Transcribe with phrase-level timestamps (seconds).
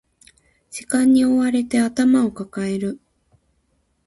[0.71, 2.99] 時間に追われて頭を抱える